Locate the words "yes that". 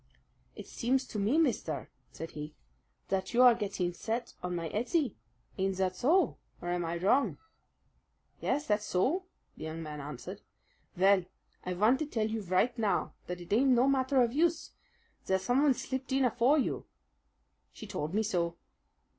8.39-8.79